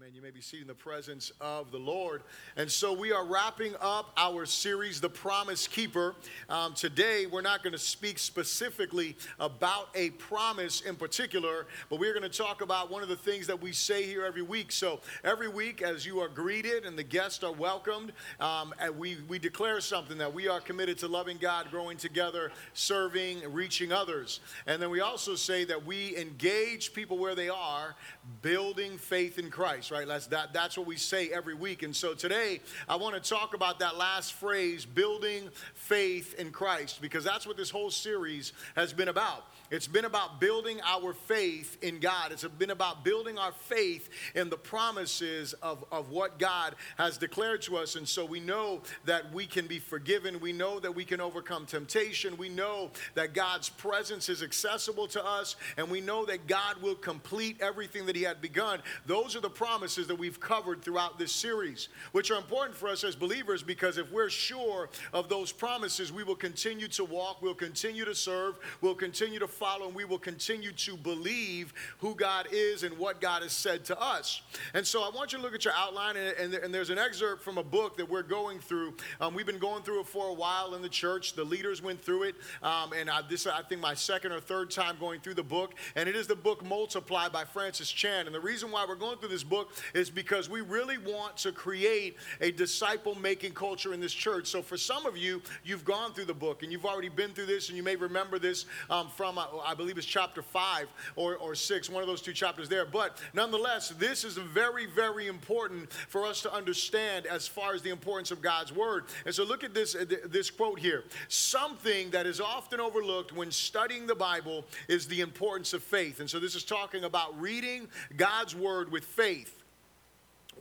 [0.00, 0.14] Amen.
[0.14, 2.22] You may be seated in the presence of the Lord.
[2.56, 6.14] And so we are wrapping up our series, The Promise Keeper.
[6.48, 12.14] Um, today, we're not going to speak specifically about a promise in particular, but we're
[12.14, 14.72] going to talk about one of the things that we say here every week.
[14.72, 19.18] So every week, as you are greeted and the guests are welcomed, um, and we,
[19.28, 24.40] we declare something that we are committed to loving God, growing together, serving, reaching others.
[24.66, 27.96] And then we also say that we engage people where they are,
[28.40, 30.06] building faith in Christ right?
[30.06, 31.82] That's, that, that's what we say every week.
[31.82, 37.00] And so today, I want to talk about that last phrase, building faith in Christ,
[37.00, 39.46] because that's what this whole series has been about.
[39.70, 42.32] It's been about building our faith in God.
[42.32, 47.62] It's been about building our faith in the promises of, of what God has declared
[47.62, 47.94] to us.
[47.94, 50.40] And so we know that we can be forgiven.
[50.40, 52.36] We know that we can overcome temptation.
[52.36, 55.54] We know that God's presence is accessible to us.
[55.76, 58.80] And we know that God will complete everything that He had begun.
[59.06, 63.04] Those are the promises that we've covered throughout this series, which are important for us
[63.04, 67.54] as believers because if we're sure of those promises, we will continue to walk, we'll
[67.54, 72.48] continue to serve, we'll continue to follow and we will continue to believe who God
[72.50, 74.40] is and what God has said to us.
[74.72, 77.42] And so I want you to look at your outline, and, and, there's an excerpt
[77.42, 78.94] from a book that we're going through.
[79.20, 81.34] Um, we've been going through it for a while in the church.
[81.34, 84.70] The leaders went through it, um, and I, this I think my second or third
[84.70, 85.74] time going through the book.
[85.94, 88.26] And it is the book Multiply by Francis Chan.
[88.26, 91.52] And the reason why we're going through this book is because we really want to
[91.52, 94.46] create a disciple making culture in this church.
[94.46, 97.46] So for some of you, you've gone through the book and you've already been through
[97.46, 101.36] this, and you may remember this um, from uh, I believe it's chapter five or,
[101.36, 102.84] or six, one of those two chapters there.
[102.84, 107.90] But nonetheless, this is very, very important for us to understand as far as the
[107.90, 109.04] importance of God's word.
[109.24, 111.04] And so look at this, uh, this quote here.
[111.28, 116.20] Something that is often overlooked when studying the Bible is the importance of faith.
[116.20, 119.56] And so this is talking about reading God's word with faith.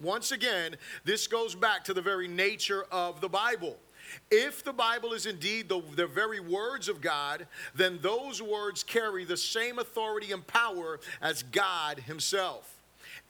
[0.01, 3.75] Once again, this goes back to the very nature of the Bible.
[4.31, 9.25] If the Bible is indeed the, the very words of God, then those words carry
[9.25, 12.79] the same authority and power as God Himself.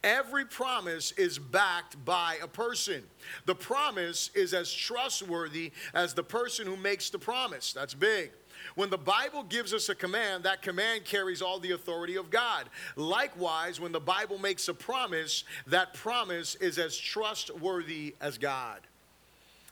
[0.02, 3.02] Every promise is backed by a person.
[3.44, 7.72] The promise is as trustworthy as the person who makes the promise.
[7.72, 8.30] That's big.
[8.74, 12.68] When the Bible gives us a command, that command carries all the authority of God.
[12.96, 18.80] Likewise, when the Bible makes a promise, that promise is as trustworthy as God.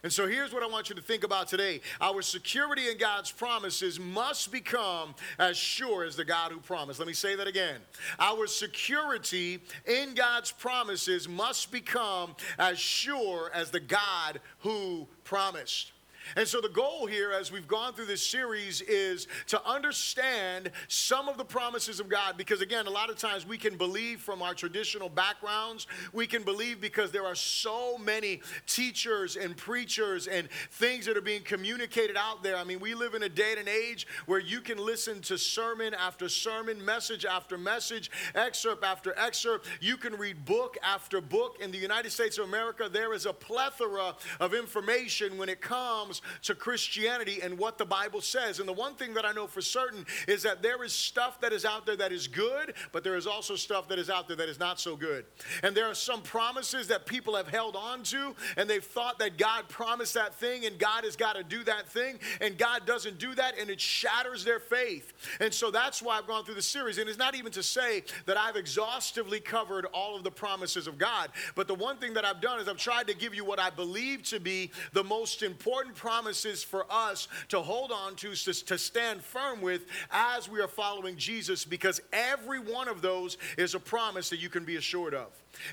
[0.02, 1.80] And so here's what I want you to think about today.
[2.00, 7.00] Our security in God's promises must become as sure as the God who promised.
[7.00, 7.80] Let me say that again.
[8.20, 15.92] Our security in God's promises must become as sure as the God who promised.
[16.36, 21.28] And so, the goal here, as we've gone through this series, is to understand some
[21.28, 22.36] of the promises of God.
[22.36, 26.42] Because, again, a lot of times we can believe from our traditional backgrounds, we can
[26.42, 32.16] believe because there are so many teachers and preachers and things that are being communicated
[32.16, 32.56] out there.
[32.56, 35.94] I mean, we live in a day and age where you can listen to sermon
[35.94, 39.66] after sermon, message after message, excerpt after excerpt.
[39.80, 41.56] You can read book after book.
[41.60, 46.17] In the United States of America, there is a plethora of information when it comes
[46.42, 48.58] to Christianity and what the Bible says.
[48.58, 51.52] And the one thing that I know for certain is that there is stuff that
[51.52, 54.36] is out there that is good, but there is also stuff that is out there
[54.36, 55.24] that is not so good.
[55.62, 59.38] And there are some promises that people have held on to, and they've thought that
[59.38, 63.18] God promised that thing, and God has got to do that thing, and God doesn't
[63.18, 65.12] do that, and it shatters their faith.
[65.40, 66.98] And so that's why I've gone through the series.
[66.98, 70.98] And it's not even to say that I've exhaustively covered all of the promises of
[70.98, 73.58] God, but the one thing that I've done is I've tried to give you what
[73.58, 78.78] I believe to be the most important promises for us to hold on to, to
[78.78, 83.78] stand firm with as we are following Jesus, because every one of those is a
[83.78, 85.28] promise that you can be assured of.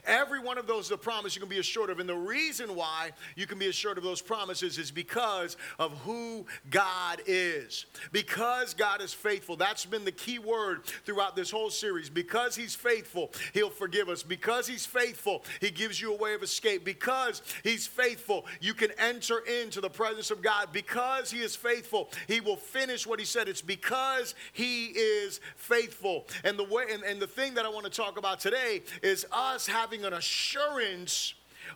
[0.05, 1.99] Every one of those is a promise you can be assured of.
[1.99, 6.45] And the reason why you can be assured of those promises is because of who
[6.69, 7.85] God is.
[8.11, 9.55] Because God is faithful.
[9.55, 12.09] That's been the key word throughout this whole series.
[12.09, 14.23] Because He's faithful, He'll forgive us.
[14.23, 16.83] Because He's faithful, He gives you a way of escape.
[16.83, 20.69] Because He's faithful, you can enter into the presence of God.
[20.71, 23.47] Because He is faithful, He will finish what He said.
[23.47, 26.25] It's because He is faithful.
[26.43, 29.25] And the way and, and the thing that I want to talk about today is
[29.31, 31.33] us having an assurance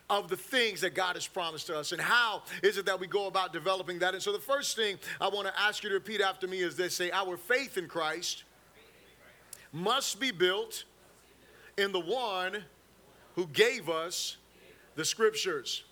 [0.08, 1.92] of the things that God has promised to us.
[1.92, 4.14] And how is it that we go about developing that?
[4.14, 6.76] And so the first thing I want to ask you to repeat after me is
[6.76, 8.44] this say, Our faith in Christ
[9.72, 10.84] must be built
[11.76, 12.64] in the one
[13.34, 14.36] who gave us
[14.96, 15.84] the scriptures.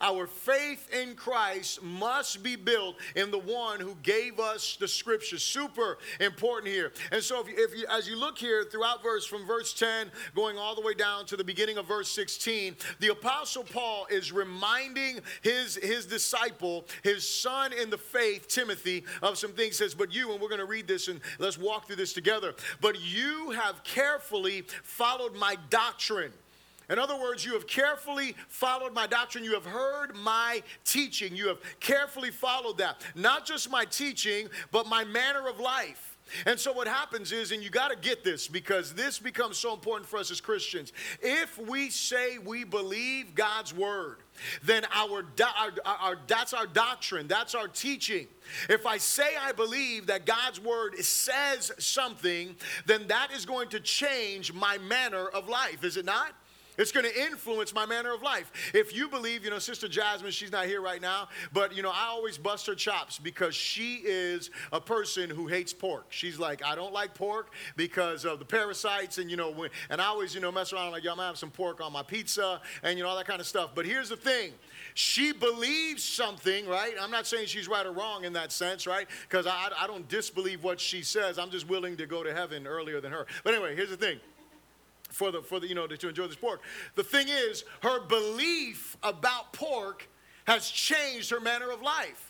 [0.00, 5.38] Our faith in Christ must be built in the one who gave us the scripture.
[5.38, 6.92] Super important here.
[7.12, 10.10] And so, if you, if you, as you look here throughout verse from verse 10
[10.34, 14.32] going all the way down to the beginning of verse 16, the apostle Paul is
[14.32, 19.78] reminding his his disciple, his son in the faith, Timothy, of some things.
[19.78, 22.12] He says, "But you," and we're going to read this and let's walk through this
[22.12, 22.54] together.
[22.80, 26.32] But you have carefully followed my doctrine
[26.88, 29.42] in other words, you have carefully followed my doctrine.
[29.44, 31.34] You have heard my teaching.
[31.34, 33.02] You have carefully followed that.
[33.14, 36.16] Not just my teaching, but my manner of life.
[36.44, 39.72] And so what happens is, and you got to get this because this becomes so
[39.72, 40.92] important for us as Christians.
[41.20, 44.18] If we say we believe God's word,
[44.64, 48.26] then our, our, our, that's our doctrine, that's our teaching.
[48.68, 52.56] If I say I believe that God's word says something,
[52.86, 56.34] then that is going to change my manner of life, is it not?
[56.78, 58.52] It's going to influence my manner of life.
[58.74, 61.90] If you believe, you know, Sister Jasmine, she's not here right now, but, you know,
[61.90, 66.06] I always bust her chops because she is a person who hates pork.
[66.10, 70.00] She's like, I don't like pork because of the parasites, and, you know, when, and
[70.00, 72.60] I always, you know, mess around like, y'all might have some pork on my pizza
[72.82, 73.70] and, you know, all that kind of stuff.
[73.74, 74.52] But here's the thing
[74.94, 76.94] she believes something, right?
[77.00, 79.06] I'm not saying she's right or wrong in that sense, right?
[79.28, 81.38] Because I, I don't disbelieve what she says.
[81.38, 83.26] I'm just willing to go to heaven earlier than her.
[83.44, 84.20] But anyway, here's the thing
[85.10, 86.62] for the for the you know to enjoy this pork.
[86.94, 90.08] The thing is, her belief about pork
[90.46, 92.25] has changed her manner of life.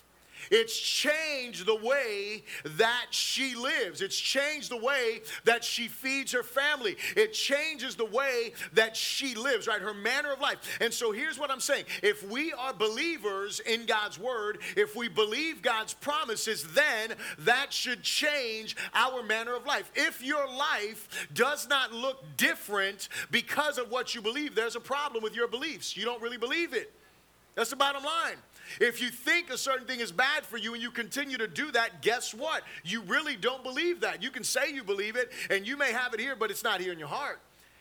[0.51, 4.01] It's changed the way that she lives.
[4.01, 6.97] It's changed the way that she feeds her family.
[7.17, 9.81] It changes the way that she lives, right?
[9.81, 10.79] Her manner of life.
[10.81, 15.09] And so here's what I'm saying if we are believers in God's word, if we
[15.09, 19.91] believe God's promises, then that should change our manner of life.
[19.95, 25.23] If your life does not look different because of what you believe, there's a problem
[25.23, 25.97] with your beliefs.
[25.97, 26.93] You don't really believe it.
[27.55, 28.37] That's the bottom line.
[28.81, 31.71] If you think a certain thing is bad for you and you continue to do
[31.73, 32.63] that, guess what?
[32.85, 34.23] You really don't believe that.
[34.23, 36.81] You can say you believe it and you may have it here, but it's not
[36.81, 37.41] here in your heart.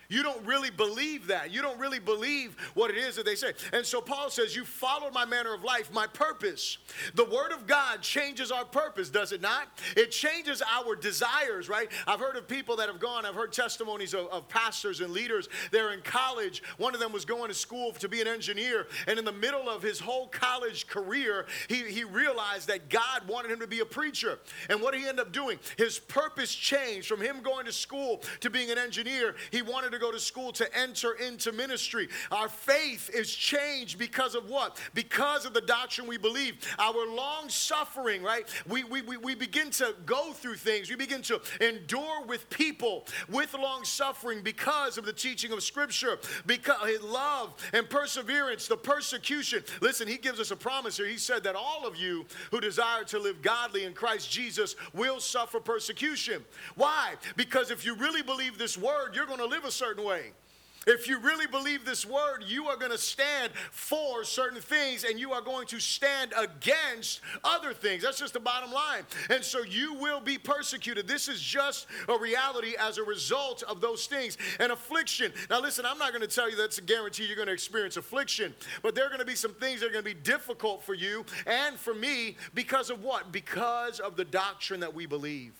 [0.09, 1.51] You don't really believe that.
[1.51, 3.53] You don't really believe what it is that they say.
[3.73, 6.77] And so Paul says, You followed my manner of life, my purpose.
[7.15, 9.67] The word of God changes our purpose, does it not?
[9.95, 11.91] It changes our desires, right?
[12.07, 15.49] I've heard of people that have gone, I've heard testimonies of, of pastors and leaders.
[15.71, 16.61] They're in college.
[16.77, 18.87] One of them was going to school to be an engineer.
[19.07, 23.51] And in the middle of his whole college career, he, he realized that God wanted
[23.51, 24.39] him to be a preacher.
[24.69, 25.59] And what did he end up doing?
[25.77, 29.35] His purpose changed from him going to school to being an engineer.
[29.51, 32.09] He wanted to go to school to enter into ministry.
[32.31, 34.79] Our faith is changed because of what?
[34.93, 36.55] Because of the doctrine we believe.
[36.77, 38.47] Our long suffering, right?
[38.67, 40.89] We, we, we, we begin to go through things.
[40.89, 46.19] We begin to endure with people with long suffering because of the teaching of Scripture,
[46.45, 49.63] because love and perseverance, the persecution.
[49.81, 51.07] Listen, he gives us a promise here.
[51.07, 55.19] He said that all of you who desire to live godly in Christ Jesus will
[55.19, 56.43] suffer persecution.
[56.75, 57.13] Why?
[57.35, 60.31] Because if you really believe this word, you're going to live a certain certain way.
[60.87, 65.19] If you really believe this word, you are going to stand for certain things and
[65.19, 68.03] you are going to stand against other things.
[68.03, 69.03] That's just the bottom line.
[69.31, 71.07] And so you will be persecuted.
[71.07, 74.37] This is just a reality as a result of those things.
[74.59, 75.33] And affliction.
[75.49, 77.97] Now, listen, I'm not going to tell you that's a guarantee you're going to experience
[77.97, 78.53] affliction,
[78.83, 80.93] but there are going to be some things that are going to be difficult for
[80.93, 83.31] you and for me because of what?
[83.31, 85.53] Because of the doctrine that we believe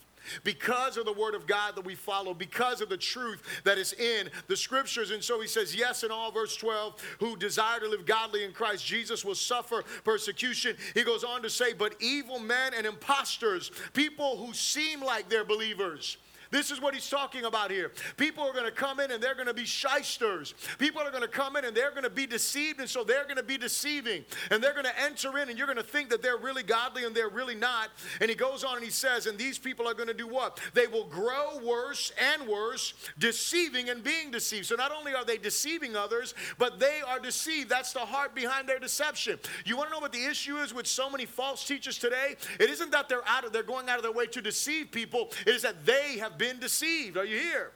[0.44, 3.92] because of the word of God that we follow, because of the truth that is
[3.94, 5.10] in the scriptures.
[5.10, 8.52] And so he says, Yes, in all, verse 12, who desire to live godly in
[8.52, 10.76] Christ Jesus will suffer persecution.
[10.94, 15.44] He goes on to say, But evil men and impostors, people who seem like they're
[15.44, 16.16] believers,
[16.56, 17.92] this is what he's talking about here.
[18.16, 20.54] People are going to come in and they're going to be shysters.
[20.78, 23.24] People are going to come in and they're going to be deceived, and so they're
[23.24, 24.24] going to be deceiving.
[24.50, 27.04] And they're going to enter in, and you're going to think that they're really godly
[27.04, 27.90] and they're really not.
[28.20, 30.58] And he goes on and he says, And these people are going to do what?
[30.72, 34.64] They will grow worse and worse, deceiving and being deceived.
[34.64, 37.68] So not only are they deceiving others, but they are deceived.
[37.68, 39.38] That's the heart behind their deception.
[39.66, 42.36] You want to know what the issue is with so many false teachers today?
[42.58, 45.30] It isn't that they're out of, they're going out of their way to deceive people,
[45.46, 47.16] it is that they have been deceived.
[47.16, 47.72] Are you here?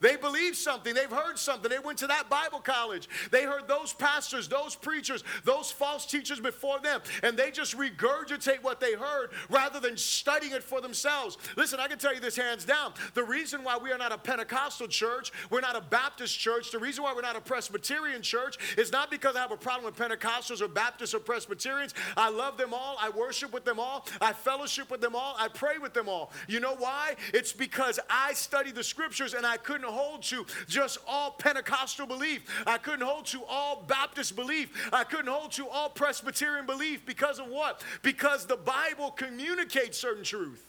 [0.00, 0.94] They believe something.
[0.94, 1.70] They've heard something.
[1.70, 3.08] They went to that Bible college.
[3.30, 8.62] They heard those pastors, those preachers, those false teachers before them, and they just regurgitate
[8.62, 11.36] what they heard rather than studying it for themselves.
[11.56, 12.92] Listen, I can tell you this hands down.
[13.14, 16.78] The reason why we are not a Pentecostal church, we're not a Baptist church, the
[16.78, 19.96] reason why we're not a Presbyterian church is not because I have a problem with
[19.96, 21.94] Pentecostals or Baptists or Presbyterians.
[22.16, 22.96] I love them all.
[23.00, 24.06] I worship with them all.
[24.20, 25.34] I fellowship with them all.
[25.38, 26.32] I pray with them all.
[26.46, 27.14] You know why?
[27.34, 32.06] It's because I study the scriptures and I couldn't couldn't hold to just all Pentecostal
[32.06, 32.42] belief.
[32.66, 34.88] I couldn't hold to all Baptist belief.
[34.92, 37.82] I couldn't hold to all Presbyterian belief because of what?
[38.02, 40.64] Because the Bible communicates certain truth.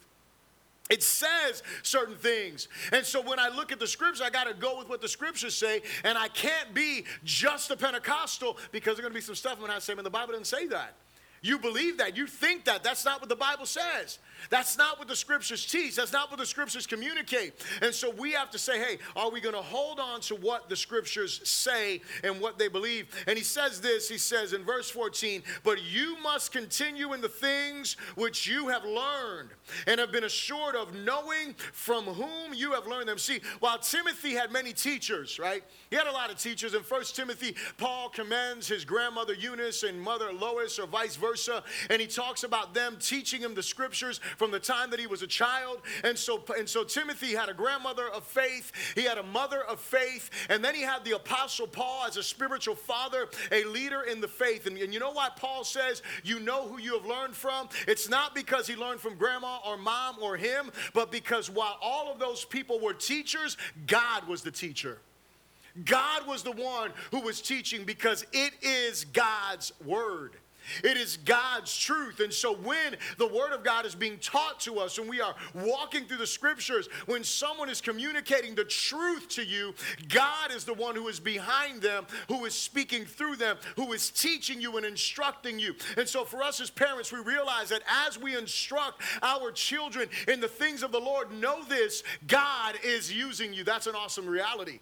[0.90, 2.68] It says certain things.
[2.92, 5.08] And so when I look at the scriptures, I got to go with what the
[5.08, 5.82] scriptures say.
[6.04, 9.70] And I can't be just a Pentecostal because there's going to be some stuff when
[9.70, 10.96] to say, man, the Bible doesn't say that.
[11.41, 12.17] You believe that.
[12.17, 12.84] You think that.
[12.84, 14.19] That's not what the Bible says.
[14.50, 15.96] That's not what the scriptures teach.
[15.96, 17.53] That's not what the scriptures communicate.
[17.81, 20.69] And so we have to say, hey, are we going to hold on to what
[20.69, 23.08] the scriptures say and what they believe?
[23.27, 27.29] And he says this he says in verse 14, but you must continue in the
[27.29, 29.50] things which you have learned
[29.88, 33.17] and have been assured of knowing from whom you have learned them.
[33.17, 35.63] See, while Timothy had many teachers, right?
[35.89, 36.74] He had a lot of teachers.
[36.74, 41.28] In First Timothy, Paul commends his grandmother Eunice and mother Lois, or vice versa.
[41.89, 45.21] And he talks about them teaching him the scriptures from the time that he was
[45.21, 45.81] a child.
[46.03, 49.79] And so, and so Timothy had a grandmother of faith, he had a mother of
[49.79, 54.21] faith, and then he had the apostle Paul as a spiritual father, a leader in
[54.21, 54.65] the faith.
[54.65, 57.69] And, and you know why Paul says you know who you have learned from?
[57.88, 62.12] It's not because he learned from grandma or mom or him, but because while all
[62.12, 63.57] of those people were teachers,
[63.88, 65.00] God was the teacher.
[65.86, 70.36] God was the one who was teaching because it is God's word.
[70.84, 72.20] It is God's truth.
[72.20, 75.36] And so when the Word of God is being taught to us, when we are
[75.54, 79.74] walking through the Scriptures, when someone is communicating the truth to you,
[80.08, 84.10] God is the one who is behind them, who is speaking through them, who is
[84.10, 85.76] teaching you and instructing you.
[85.98, 90.40] And so for us as parents, we realize that as we instruct our children in
[90.40, 93.64] the things of the Lord, know this God is using you.
[93.64, 94.80] That's an awesome reality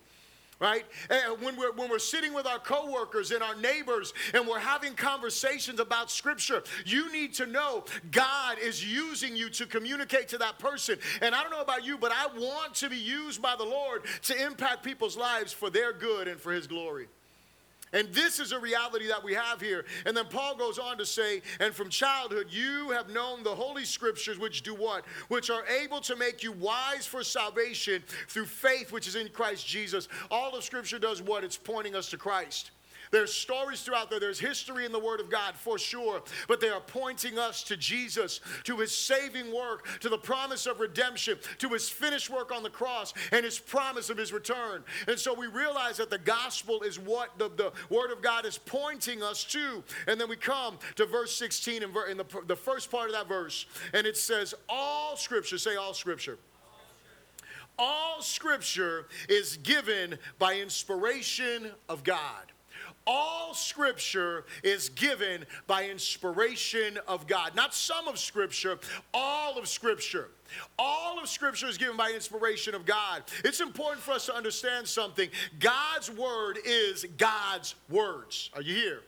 [0.60, 0.86] right?
[1.10, 4.94] And when we're, when we're sitting with our coworkers and our neighbors and we're having
[4.94, 10.58] conversations about scripture, you need to know God is using you to communicate to that
[10.60, 10.98] person.
[11.22, 14.04] And I don't know about you, but I want to be used by the Lord
[14.24, 17.08] to impact people's lives for their good and for his glory.
[17.94, 19.86] And this is a reality that we have here.
[20.06, 23.86] And then Paul goes on to say, and from childhood you have known the holy
[23.86, 25.06] scriptures, which do what?
[25.30, 29.66] Which are able to make you wise for salvation through faith which is in Christ
[29.66, 30.08] Jesus.
[30.30, 31.44] All of scripture does what?
[31.44, 32.72] It's pointing us to Christ.
[33.12, 34.20] There's stories throughout there.
[34.20, 37.78] There's history in the Word of God for sure, but they are pointing us to
[37.78, 42.64] Jesus, to His saving work, to the promise of redemption, to His finished work on
[42.64, 44.84] the cross, and His promise of His return.
[45.08, 48.58] And so we realize that the gospel is what the, the Word of God is
[48.58, 49.84] pointing us to.
[50.08, 53.28] And then we come to verse 16 in, in the, the first part of that
[53.28, 56.38] verse, and it says, All scripture, say all scripture
[57.80, 62.52] all scripture is given by inspiration of God
[63.08, 67.56] all scripture is given by inspiration of God.
[67.56, 68.78] Not some of scripture,
[69.14, 70.30] all of scripture.
[70.78, 73.24] All of scripture is given by inspiration of God.
[73.44, 75.30] It's important for us to understand something.
[75.60, 78.50] God's word is God's words.
[78.54, 79.02] Are you here?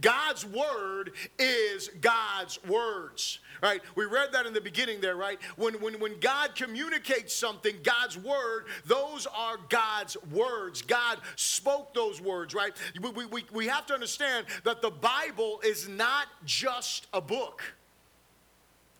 [0.00, 3.38] God's word is God's words.
[3.62, 3.80] Right?
[3.94, 5.38] We read that in the beginning there, right?
[5.56, 10.82] When, when, when God communicates something, God's word, those are God's words.
[10.82, 12.72] God spoke those words, right?
[13.00, 17.62] We, we, we have to understand that the Bible is not just a book.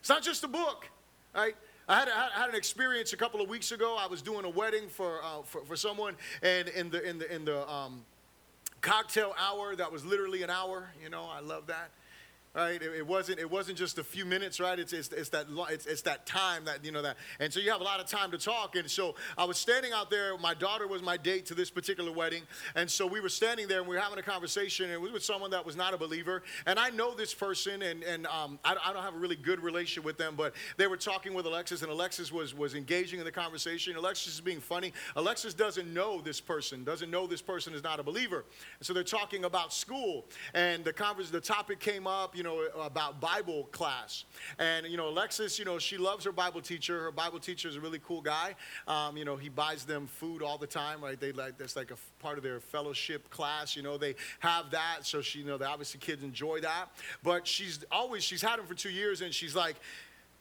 [0.01, 0.89] It's not just a book,
[1.35, 1.57] right?
[1.89, 3.97] I had, I had an experience a couple of weeks ago.
[3.99, 7.35] I was doing a wedding for, uh, for, for, someone, and in the, in the,
[7.35, 8.03] in the um,
[8.85, 11.91] cocktail hour that was literally an hour, you know, I love that
[12.55, 12.81] right?
[12.81, 14.79] It, it, wasn't it wasn't just a few minutes, right?
[14.79, 17.71] It's, it's, it's that it's, it's that time that you know that, and so you
[17.71, 18.77] have a lot of time to talk.
[18.77, 20.39] And so I was standing out there.
[20.39, 22.43] My daughter was my date to this particular wedding,
[22.77, 24.87] and so we were standing there and we were having a conversation.
[24.87, 27.83] And it was with someone that was not a believer, and I know this person,
[27.83, 30.87] and and um, I, I don't have a really good relationship with them, but they
[30.87, 33.97] were talking with Alexis, and Alexis was was engaging in the conversation.
[33.97, 34.93] Alexis is being funny.
[35.17, 38.45] Alexis doesn't know this person, doesn't know this person is not a believer,
[38.79, 42.37] and so they're talking about school, and the conversation, the topic came up.
[42.37, 44.25] You know, about Bible class.
[44.59, 47.03] And, you know, Alexis, you know, she loves her Bible teacher.
[47.03, 48.55] Her Bible teacher is a really cool guy.
[48.87, 51.19] Um, you know, he buys them food all the time, right?
[51.19, 53.75] They like, that's like a part of their fellowship class.
[53.75, 54.99] You know, they have that.
[55.03, 56.87] So she, you know, the obviously kids enjoy that.
[57.23, 59.77] But she's always, she's had him for two years and she's like,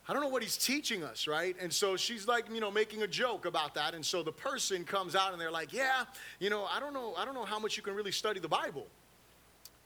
[0.08, 1.56] I don't know what he's teaching us, right?
[1.62, 3.94] And so she's like, you know, making a joke about that.
[3.94, 6.04] And so the person comes out and they're like, yeah,
[6.40, 8.50] you know, I don't know, I don't know how much you can really study the
[8.50, 8.86] Bible.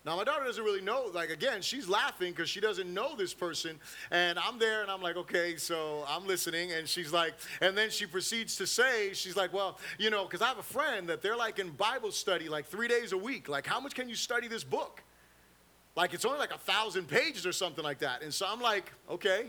[0.07, 3.33] Now, my daughter doesn't really know, like, again, she's laughing because she doesn't know this
[3.33, 3.77] person.
[4.09, 6.71] And I'm there and I'm like, okay, so I'm listening.
[6.71, 10.41] And she's like, and then she proceeds to say, she's like, well, you know, because
[10.41, 13.49] I have a friend that they're like in Bible study like three days a week.
[13.49, 15.03] Like, how much can you study this book?
[15.97, 18.21] Like, it's only like a thousand pages or something like that.
[18.23, 19.47] And so I'm like, okay.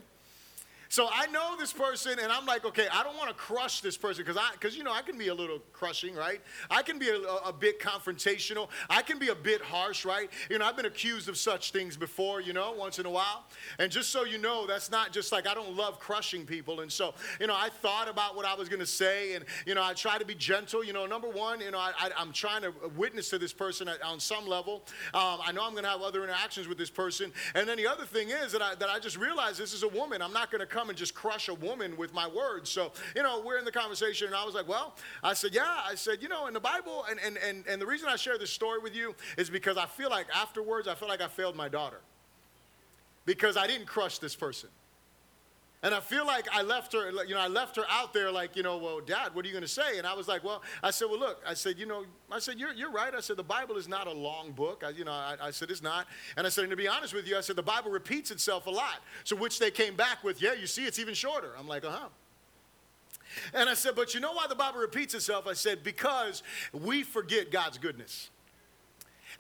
[0.90, 3.96] So I know this person, and I'm like, okay, I don't want to crush this
[3.96, 6.40] person because I, because you know, I can be a little crushing, right?
[6.70, 8.68] I can be a, a, bit confrontational.
[8.88, 10.30] I can be a bit harsh, right?
[10.48, 13.44] You know, I've been accused of such things before, you know, once in a while.
[13.78, 16.80] And just so you know, that's not just like I don't love crushing people.
[16.80, 19.74] And so, you know, I thought about what I was going to say, and you
[19.74, 20.82] know, I try to be gentle.
[20.82, 24.20] You know, number one, you know, I, am trying to witness to this person on
[24.20, 24.84] some level.
[25.12, 27.86] Um, I know I'm going to have other interactions with this person, and then the
[27.86, 30.22] other thing is that I that I just realized this is a woman.
[30.22, 32.70] I'm not going to come and just crush a woman with my words.
[32.70, 34.94] So, you know, we're in the conversation, and I was like, well,
[35.24, 35.80] I said, yeah.
[35.84, 38.38] I said, you know, in the Bible, and, and, and, and the reason I share
[38.38, 41.56] this story with you is because I feel like afterwards, I feel like I failed
[41.56, 42.00] my daughter
[43.26, 44.68] because I didn't crush this person.
[45.82, 48.56] And I feel like I left her, you know, I left her out there like,
[48.56, 49.98] you know, well, dad, what are you going to say?
[49.98, 52.58] And I was like, well, I said, well, look, I said, you know, I said,
[52.58, 53.14] you're, you're right.
[53.14, 54.82] I said, the Bible is not a long book.
[54.84, 56.08] I, you know, I, I said, it's not.
[56.36, 58.66] And I said, and to be honest with you, I said, the Bible repeats itself
[58.66, 59.02] a lot.
[59.22, 61.52] So which they came back with, yeah, you see, it's even shorter.
[61.56, 62.08] I'm like, uh-huh.
[63.54, 65.46] And I said, but you know why the Bible repeats itself?
[65.46, 66.42] I said, because
[66.72, 68.30] we forget God's goodness.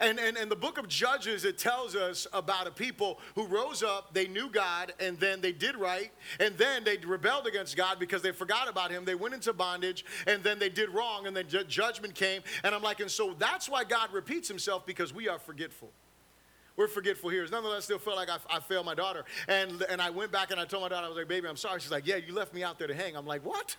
[0.00, 3.82] And, and, and the book of Judges, it tells us about a people who rose
[3.82, 7.98] up, they knew God, and then they did right, and then they rebelled against God
[7.98, 9.04] because they forgot about Him.
[9.04, 12.42] They went into bondage, and then they did wrong, and then ju- judgment came.
[12.62, 15.90] And I'm like, and so that's why God repeats Himself because we are forgetful
[16.78, 17.44] we're forgetful here.
[17.50, 19.24] Nonetheless, I still felt like I, I, failed my daughter.
[19.48, 21.56] And, and I went back and I told my daughter, I was like, baby, I'm
[21.56, 21.80] sorry.
[21.80, 23.16] She's like, yeah, you left me out there to hang.
[23.16, 23.76] I'm like, what?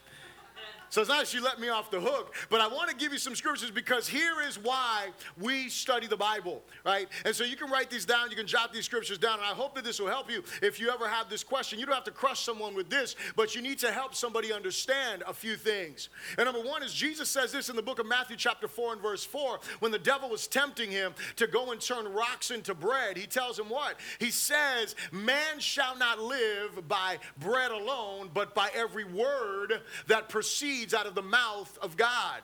[0.89, 3.19] So it's not she let me off the hook, but I want to give you
[3.19, 7.07] some scriptures because here is why we study the Bible, right?
[7.25, 9.53] And so you can write these down, you can jot these scriptures down, and I
[9.53, 11.79] hope that this will help you if you ever have this question.
[11.79, 15.23] You don't have to crush someone with this, but you need to help somebody understand
[15.27, 16.09] a few things.
[16.37, 19.01] And number one is Jesus says this in the book of Matthew, chapter 4 and
[19.01, 23.17] verse 4, when the devil was tempting him to go and turn rocks into bread.
[23.17, 23.99] He tells him what?
[24.19, 30.78] He says, Man shall not live by bread alone, but by every word that proceeds
[30.79, 32.41] proceeds out of the mouth of God.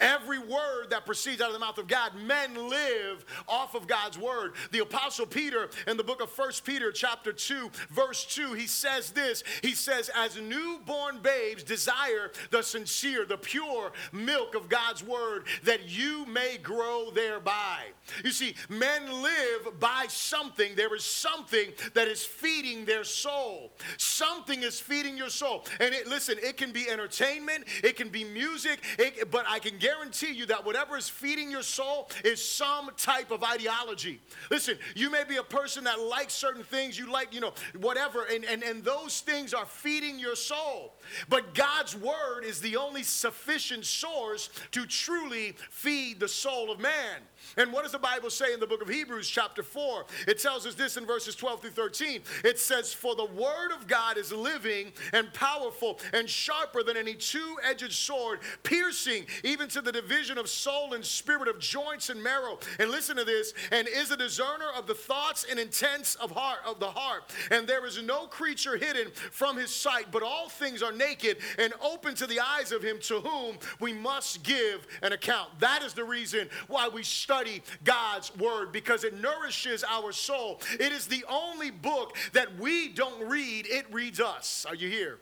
[0.00, 4.18] Every word that proceeds out of the mouth of God, men live off of God's
[4.18, 4.52] word.
[4.72, 9.10] The apostle Peter in the book of First Peter chapter 2 verse 2, he says
[9.10, 9.42] this.
[9.62, 15.88] He says as newborn babes desire the sincere, the pure milk of God's word that
[15.88, 17.84] you may grow thereby.
[18.24, 20.74] You see, men live by something.
[20.74, 23.72] There is something that is feeding their soul.
[23.96, 25.64] Something is feeding your soul.
[25.80, 29.78] And it, listen, it can be entertainment, it can be music, it, but I can
[29.78, 34.20] guarantee you that whatever is feeding your soul is some type of ideology.
[34.50, 38.24] Listen, you may be a person that likes certain things, you like, you know, whatever,
[38.24, 40.94] and, and, and those things are feeding your soul.
[41.28, 47.20] But God's word is the only sufficient source to truly feed the soul of man.
[47.56, 50.06] And what does the Bible say in the book of Hebrews, chapter 4?
[50.26, 52.22] It tells us this in verses 12 through 13.
[52.44, 57.14] It says, For the word of God is living and powerful and sharper than any
[57.14, 62.22] two edged sword, piercing even to the division of soul and spirit, of joints and
[62.22, 62.58] marrow.
[62.78, 66.60] And listen to this, and is a discerner of the thoughts and intents of heart
[66.66, 67.24] of the heart.
[67.50, 71.72] And there is no creature hidden from his sight, but all things are naked and
[71.82, 75.50] open to the eyes of him to whom we must give an account.
[75.60, 80.62] That is the reason why we study God's word because it nourishes our soul.
[80.80, 84.64] It is the only book that we don't read, it reads us.
[84.66, 85.18] Are you here?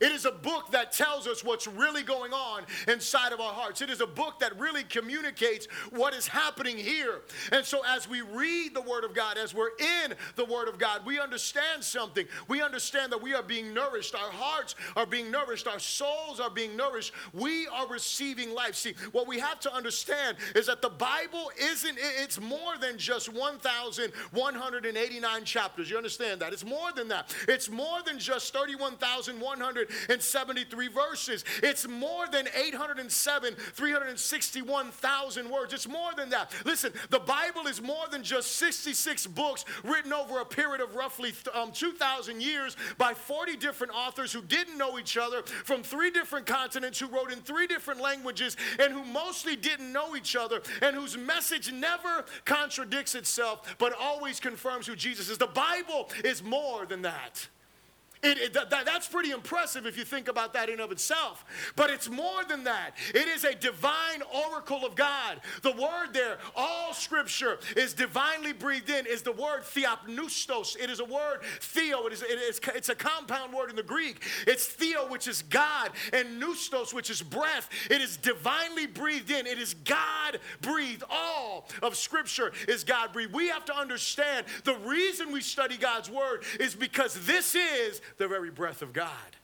[0.00, 3.82] It is a book that tells us what's really going on inside of our hearts.
[3.82, 7.22] It is a book that really communicates what is happening here.
[7.52, 9.70] And so, as we read the Word of God, as we're
[10.04, 12.26] in the Word of God, we understand something.
[12.48, 14.14] We understand that we are being nourished.
[14.14, 15.66] Our hearts are being nourished.
[15.66, 17.12] Our souls are being nourished.
[17.32, 18.74] We are receiving life.
[18.74, 23.32] See, what we have to understand is that the Bible isn't, it's more than just
[23.32, 25.90] 1,189 chapters.
[25.90, 26.52] You understand that?
[26.52, 27.34] It's more than that.
[27.48, 31.44] It's more than just 31,100 373 verses.
[31.62, 35.72] It's more than 807, 361,000 words.
[35.72, 36.52] It's more than that.
[36.64, 41.32] Listen, the Bible is more than just 66 books written over a period of roughly
[41.54, 46.46] um, 2,000 years by 40 different authors who didn't know each other from three different
[46.46, 50.96] continents, who wrote in three different languages, and who mostly didn't know each other, and
[50.96, 55.38] whose message never contradicts itself, but always confirms who Jesus is.
[55.38, 57.48] The Bible is more than that.
[58.26, 61.44] It, it, that, that's pretty impressive if you think about that in of itself.
[61.76, 62.96] But it's more than that.
[63.14, 65.40] It is a divine oracle of God.
[65.62, 70.76] The word there, all scripture is divinely breathed in, is the word theopneustos.
[70.76, 72.06] It is a word, theo.
[72.06, 74.24] It is, it is, it's a compound word in the Greek.
[74.46, 77.68] It's theo, which is God, and pneustos, which is breath.
[77.90, 79.46] It is divinely breathed in.
[79.46, 81.04] It is God breathed.
[81.08, 83.32] All of scripture is God breathed.
[83.32, 88.28] We have to understand the reason we study God's word is because this is the
[88.28, 89.36] very breath of God.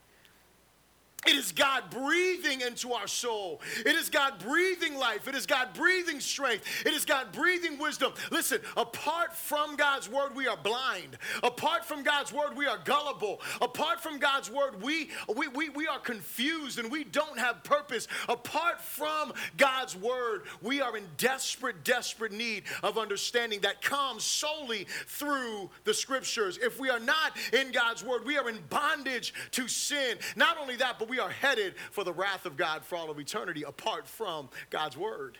[1.24, 3.61] It is God breathing into our soul.
[3.87, 5.28] It is God breathing life.
[5.28, 6.64] It is God breathing strength.
[6.85, 8.12] It is God breathing wisdom.
[8.32, 11.16] Listen, apart from God's word, we are blind.
[11.44, 13.40] Apart from God's word, we are gullible.
[13.61, 18.08] Apart from God's word, we, we, we, we are confused and we don't have purpose.
[18.28, 24.88] Apart from God's word, we are in desperate, desperate need of understanding that comes solely
[25.06, 26.58] through the scriptures.
[26.61, 30.18] If we are not in God's word, we are in bondage to sin.
[30.35, 33.20] Not only that, but we are headed for the wrath of God for all of
[33.20, 35.37] eternity apart from God's word.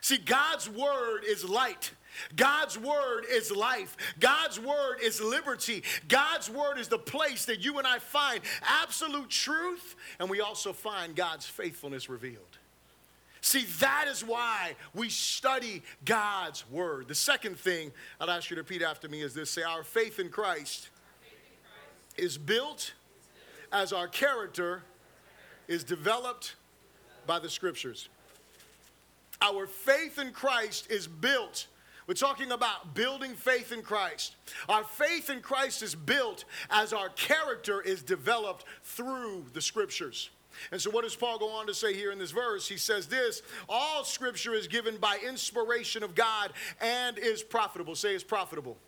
[0.00, 1.92] See, God's word is light.
[2.34, 3.96] God's word is life.
[4.18, 5.84] God's word is liberty.
[6.08, 10.72] God's word is the place that you and I find absolute truth, and we also
[10.72, 12.58] find God's faithfulness revealed.
[13.42, 17.06] See, that is why we study God's word.
[17.06, 20.18] The second thing I'd ask you to repeat after me is this say, Our faith
[20.18, 20.88] in Christ,
[21.22, 22.18] faith in Christ.
[22.18, 22.94] is built
[23.74, 24.82] as our character
[25.66, 26.54] is developed
[27.26, 28.08] by the scriptures.
[29.42, 31.66] Our faith in Christ is built.
[32.06, 34.36] We're talking about building faith in Christ.
[34.68, 40.30] Our faith in Christ is built as our character is developed through the scriptures.
[40.70, 42.68] And so, what does Paul go on to say here in this verse?
[42.68, 47.96] He says this all scripture is given by inspiration of God and is profitable.
[47.96, 48.78] Say it's profitable.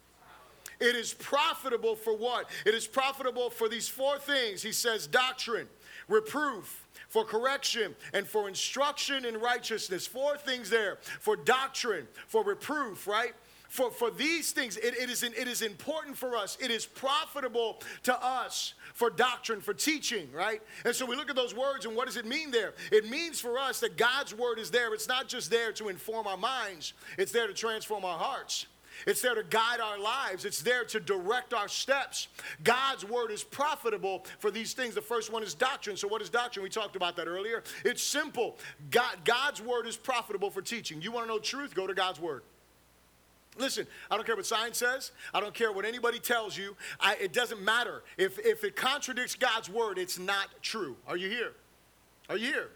[0.81, 2.51] It is profitable for what?
[2.65, 4.63] It is profitable for these four things.
[4.63, 5.69] He says doctrine,
[6.09, 10.07] reproof, for correction, and for instruction in righteousness.
[10.07, 13.35] Four things there for doctrine, for reproof, right?
[13.69, 16.57] For, for these things, it, it, is, it is important for us.
[16.61, 20.63] It is profitable to us for doctrine, for teaching, right?
[20.85, 22.75] And so we look at those words and what does it mean there?
[22.93, 24.95] It means for us that God's word is there.
[24.95, 28.67] It's not just there to inform our minds, it's there to transform our hearts.
[29.07, 30.45] It's there to guide our lives.
[30.45, 32.29] It's there to direct our steps.
[32.65, 34.95] God's word is profitable for these things.
[34.95, 35.97] The first one is doctrine.
[35.97, 36.63] So, what is doctrine?
[36.63, 37.63] We talked about that earlier.
[37.85, 38.57] It's simple.
[38.91, 41.03] God, God's word is profitable for teaching.
[41.03, 41.75] You want to know truth?
[41.75, 42.43] Go to God's word.
[43.59, 45.13] Listen, I don't care what science says.
[45.33, 46.77] I don't care what anybody tells you.
[47.01, 48.03] I, it doesn't matter.
[48.19, 50.97] If, if it contradicts God's word, it's not true.
[51.09, 51.53] Are you here?
[52.29, 52.71] Are you here?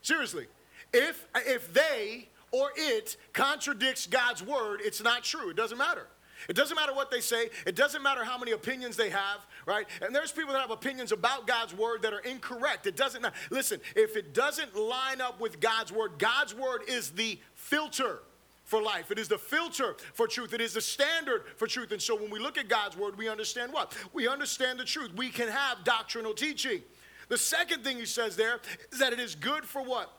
[0.00, 0.46] Seriously.
[0.92, 5.50] If, if they or it contradicts God's word, it's not true.
[5.50, 6.06] It doesn't matter.
[6.48, 7.48] It doesn't matter what they say.
[7.66, 9.86] It doesn't matter how many opinions they have, right?
[10.00, 12.86] And there's people that have opinions about God's word that are incorrect.
[12.86, 17.40] It doesn't, listen, if it doesn't line up with God's word, God's word is the
[17.54, 18.20] filter
[18.62, 19.10] for life.
[19.10, 20.54] It is the filter for truth.
[20.54, 21.90] It is the standard for truth.
[21.90, 23.96] And so when we look at God's word, we understand what?
[24.12, 25.12] We understand the truth.
[25.16, 26.82] We can have doctrinal teaching.
[27.28, 28.60] The second thing he says there
[28.92, 30.12] is that it is good for what?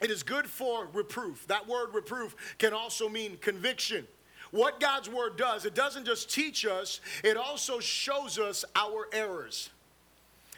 [0.00, 1.46] It is good for reproof.
[1.46, 4.06] That word reproof can also mean conviction.
[4.50, 9.70] What God's word does, it doesn't just teach us, it also shows us our errors.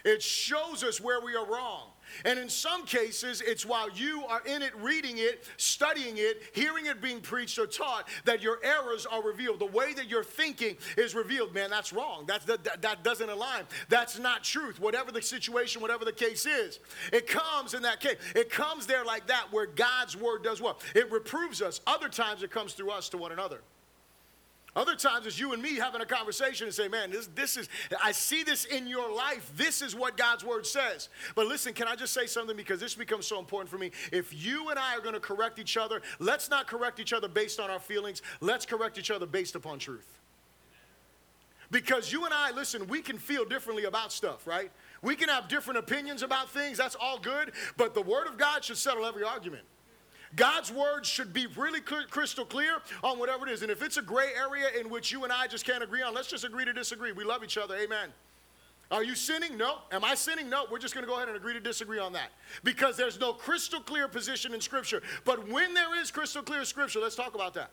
[0.03, 1.92] It shows us where we are wrong.
[2.25, 6.85] And in some cases, it's while you are in it, reading it, studying it, hearing
[6.85, 9.59] it being preached or taught, that your errors are revealed.
[9.59, 11.53] The way that you're thinking is revealed.
[11.53, 12.25] Man, that's wrong.
[12.27, 13.63] That's, that, that doesn't align.
[13.89, 14.79] That's not truth.
[14.79, 16.79] Whatever the situation, whatever the case is,
[17.11, 18.17] it comes in that case.
[18.35, 20.81] It comes there like that where God's word does what?
[20.95, 21.81] It reproves us.
[21.87, 23.61] Other times it comes through us to one another.
[24.75, 27.69] Other times it's you and me having a conversation and say, man, this, this is,
[28.03, 29.51] I see this in your life.
[29.55, 31.09] This is what God's word says.
[31.35, 33.91] But listen, can I just say something because this becomes so important for me?
[34.11, 37.27] If you and I are going to correct each other, let's not correct each other
[37.27, 38.23] based on our feelings.
[38.41, 40.07] Let's correct each other based upon truth.
[41.69, 44.71] Because you and I, listen, we can feel differently about stuff, right?
[45.03, 46.77] We can have different opinions about things.
[46.79, 47.51] That's all good.
[47.77, 49.63] But the word of God should settle every argument.
[50.35, 53.61] God's word should be really crystal clear on whatever it is.
[53.61, 56.13] And if it's a gray area in which you and I just can't agree on,
[56.13, 57.11] let's just agree to disagree.
[57.11, 57.75] We love each other.
[57.75, 58.09] Amen.
[58.91, 59.57] Are you sinning?
[59.57, 59.77] No.
[59.91, 60.49] Am I sinning?
[60.49, 60.65] No.
[60.71, 62.29] We're just going to go ahead and agree to disagree on that.
[62.63, 65.01] Because there's no crystal clear position in Scripture.
[65.25, 67.71] But when there is crystal clear Scripture, let's talk about that.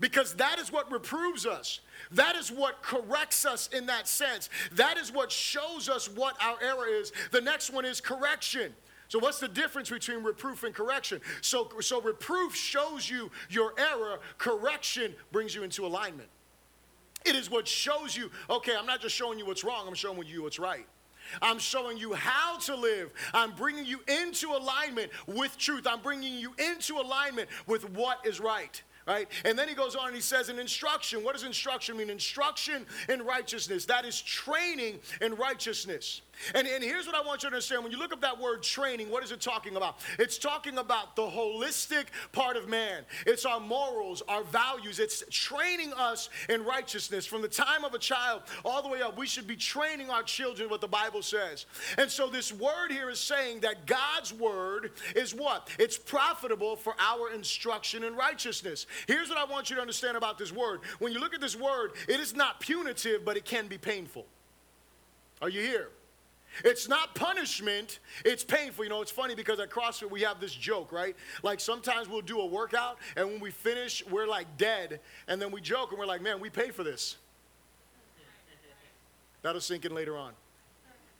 [0.00, 1.80] Because that is what reproves us.
[2.12, 4.48] That is what corrects us in that sense.
[4.72, 7.12] That is what shows us what our error is.
[7.32, 8.72] The next one is correction.
[9.08, 11.20] So, what's the difference between reproof and correction?
[11.40, 16.28] So, so reproof shows you your error, correction brings you into alignment.
[17.24, 20.22] It is what shows you, okay, I'm not just showing you what's wrong, I'm showing
[20.26, 20.86] you what's right.
[21.42, 23.10] I'm showing you how to live.
[23.34, 25.86] I'm bringing you into alignment with truth.
[25.86, 28.82] I'm bringing you into alignment with what is right.
[29.06, 29.28] right?
[29.44, 31.22] And then he goes on and he says, an instruction.
[31.22, 32.08] What does instruction mean?
[32.08, 33.84] Instruction in righteousness.
[33.86, 36.22] That is training in righteousness.
[36.54, 37.82] And, and here's what I want you to understand.
[37.82, 39.98] When you look up that word training, what is it talking about?
[40.18, 43.04] It's talking about the holistic part of man.
[43.26, 44.98] It's our morals, our values.
[44.98, 47.26] It's training us in righteousness.
[47.26, 50.22] From the time of a child all the way up, we should be training our
[50.22, 51.66] children what the Bible says.
[51.96, 55.68] And so this word here is saying that God's word is what?
[55.78, 58.86] It's profitable for our instruction in righteousness.
[59.06, 60.80] Here's what I want you to understand about this word.
[60.98, 64.26] When you look at this word, it is not punitive, but it can be painful.
[65.40, 65.88] Are you here?
[66.64, 68.84] It's not punishment, it's painful.
[68.84, 71.16] You know, it's funny because at CrossFit we have this joke, right?
[71.42, 75.00] Like sometimes we'll do a workout and when we finish, we're like dead.
[75.26, 77.16] And then we joke and we're like, man, we pay for this.
[79.42, 80.32] That'll sink in later on.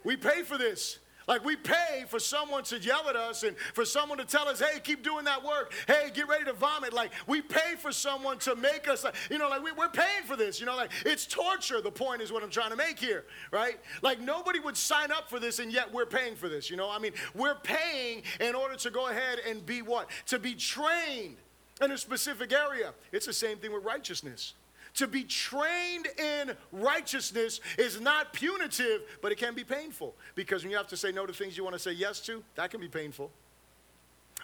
[0.05, 0.99] We pay for this.
[1.29, 4.61] Like we pay for someone to yell at us and for someone to tell us,
[4.61, 5.75] hey, keep doing that work.
[5.87, 6.95] Hey, get ready to vomit.
[6.95, 10.37] Like we pay for someone to make us, you know, like we, we're paying for
[10.37, 10.59] this.
[10.59, 11.83] You know, like it's torture.
[11.83, 13.79] The point is what I'm trying to make here, right?
[14.01, 16.71] Like nobody would sign up for this and yet we're paying for this.
[16.71, 20.09] You know, I mean, we're paying in order to go ahead and be what?
[20.27, 21.37] To be trained
[21.83, 22.95] in a specific area.
[23.13, 24.55] It's the same thing with righteousness.
[24.95, 30.15] To be trained in righteousness is not punitive, but it can be painful.
[30.35, 32.43] Because when you have to say no to things you want to say yes to,
[32.55, 33.31] that can be painful.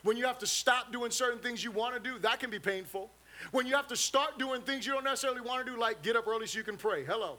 [0.02, 2.58] When you have to stop doing certain things you want to do, that can be
[2.58, 3.10] painful.
[3.50, 6.16] When you have to start doing things you don't necessarily want to do, like get
[6.16, 7.04] up early so you can pray.
[7.04, 7.38] Hello.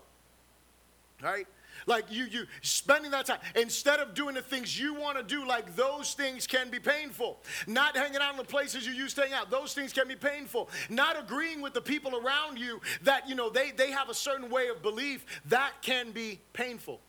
[1.22, 1.48] Right?
[1.86, 5.48] Like you, you spending that time instead of doing the things you want to do,
[5.48, 7.38] like those things can be painful.
[7.68, 10.16] Not hanging out in the places you used to hang out, those things can be
[10.16, 10.70] painful.
[10.90, 14.50] Not agreeing with the people around you that you know they, they have a certain
[14.50, 17.00] way of belief, that can be painful.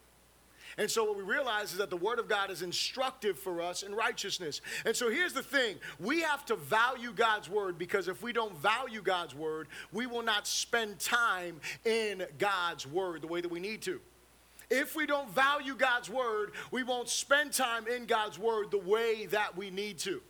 [0.78, 3.82] And so, what we realize is that the Word of God is instructive for us
[3.82, 4.60] in righteousness.
[4.84, 8.54] And so, here's the thing we have to value God's Word because if we don't
[8.58, 13.60] value God's Word, we will not spend time in God's Word the way that we
[13.60, 14.00] need to.
[14.70, 19.26] If we don't value God's word, we won't spend time in God's word the way
[19.26, 20.20] that we need to.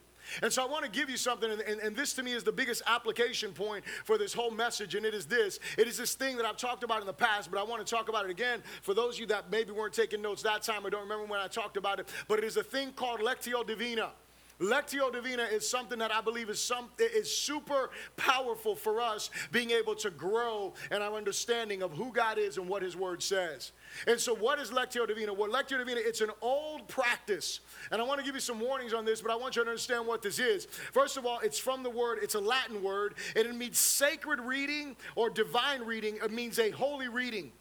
[0.42, 2.42] And so I want to give you something, and, and, and, this to me is
[2.42, 5.60] the biggest application point for this whole message, and it is this.
[5.78, 7.90] It is this thing that I've talked about in the past, but I want to
[7.94, 10.84] talk about it again for those of you that maybe weren't taking notes that time
[10.84, 12.08] or don't remember when I talked about it.
[12.28, 14.10] But it is a thing called Lectio Divina.
[14.58, 19.70] Lectio Divina is something that I believe is, some, is super powerful for us being
[19.70, 23.72] able to grow in our understanding of who God is and what His Word says.
[24.06, 25.34] And so, what is Lectio Divina?
[25.34, 27.60] Well, Lectio Divina, it's an old practice.
[27.90, 29.68] And I want to give you some warnings on this, but I want you to
[29.68, 30.66] understand what this is.
[30.92, 34.40] First of all, it's from the word, it's a Latin word, and it means sacred
[34.40, 36.18] reading or divine reading.
[36.22, 37.52] It means a holy reading.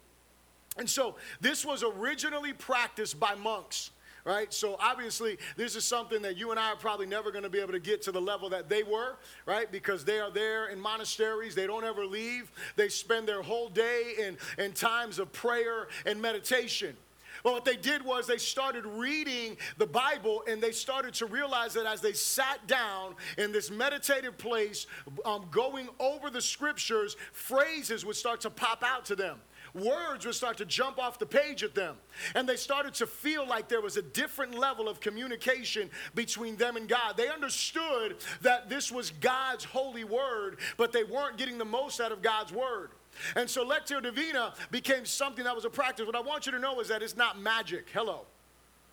[0.78, 3.90] And so, this was originally practiced by monks
[4.26, 4.52] right?
[4.52, 7.60] So obviously, this is something that you and I are probably never going to be
[7.60, 9.70] able to get to the level that they were, right?
[9.70, 14.14] Because they are there in monasteries, they don't ever leave, they spend their whole day
[14.18, 16.96] in, in times of prayer and meditation.
[17.44, 21.74] But what they did was they started reading the Bible and they started to realize
[21.74, 24.86] that as they sat down in this meditative place,
[25.24, 29.38] um, going over the scriptures, phrases would start to pop out to them
[29.76, 31.96] words would start to jump off the page at them.
[32.34, 36.76] And they started to feel like there was a different level of communication between them
[36.76, 37.16] and God.
[37.16, 42.12] They understood that this was God's holy word, but they weren't getting the most out
[42.12, 42.90] of God's word.
[43.34, 46.06] And so Lectio Divina became something that was a practice.
[46.06, 47.86] What I want you to know is that it's not magic.
[47.92, 48.22] Hello.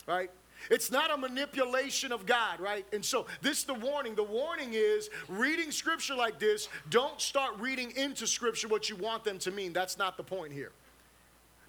[0.08, 0.30] Right?
[0.70, 2.86] It's not a manipulation of God, right?
[2.94, 4.16] And so this is the warning.
[4.16, 9.24] The warning is reading scripture like this, don't start reading into scripture what you want
[9.24, 9.74] them to mean.
[9.74, 10.72] That's not the point here.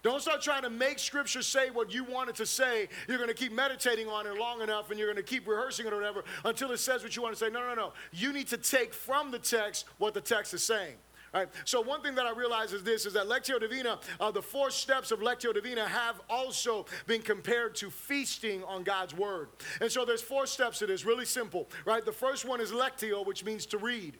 [0.05, 2.89] Don't start trying to make scripture say what you want it to say.
[3.07, 5.87] You're going to keep meditating on it long enough and you're going to keep rehearsing
[5.87, 7.49] it or whatever until it says what you want to say.
[7.49, 7.93] No, no, no.
[8.13, 10.93] You need to take from the text what the text is saying.
[11.35, 11.49] Right?
[11.65, 14.71] So one thing that I realize is this, is that Lectio Divina, uh, the four
[14.71, 19.49] steps of Lectio Divina have also been compared to feasting on God's Word.
[19.81, 22.05] And so there's four steps to this, really simple, right?
[22.05, 24.15] The first one is Lectio, which means to read.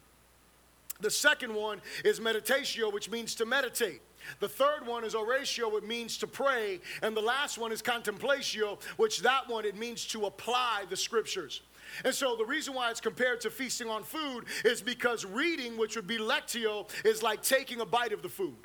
[1.00, 4.02] The second one is meditatio, which means to meditate.
[4.40, 6.82] The third one is oratio, it means to pray.
[7.02, 11.62] And the last one is contemplatio, which that one, it means to apply the scriptures.
[12.04, 15.96] And so the reason why it's compared to feasting on food is because reading, which
[15.96, 18.56] would be lectio, is like taking a bite of the food.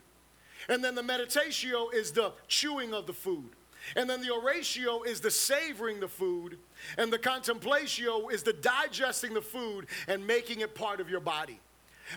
[0.69, 3.51] And then the meditatio is the chewing of the food.
[3.97, 6.59] And then the oratio is the savoring the food.
[6.99, 11.61] And the contemplatio is the digesting the food and making it part of your body.